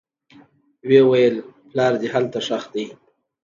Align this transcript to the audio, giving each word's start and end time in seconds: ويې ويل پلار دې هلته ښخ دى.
ويې 0.89 1.01
ويل 1.09 1.35
پلار 1.69 1.93
دې 2.01 2.07
هلته 2.13 2.39
ښخ 2.47 2.63
دى. 2.73 2.85